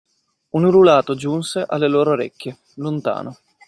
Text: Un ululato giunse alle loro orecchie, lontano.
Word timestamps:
Un 0.53 0.63
ululato 0.63 1.13
giunse 1.13 1.63
alle 1.63 1.87
loro 1.87 2.13
orecchie, 2.13 2.61
lontano. 2.77 3.37